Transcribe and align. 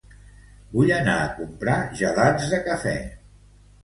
Vull 0.77 0.93
anar 0.95 1.17
a 1.25 1.27
comprar 1.35 1.75
gelats 1.99 2.47
de 2.55 2.61
cafè 2.71 2.95